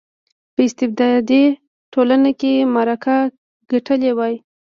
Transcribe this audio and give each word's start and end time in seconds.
په 0.53 0.61
استبدادي 0.67 1.43
ټولنه 1.93 2.31
کې 2.39 2.53
معرکه 2.73 3.17
ګټلې 3.71 4.11
وای. 4.17 4.35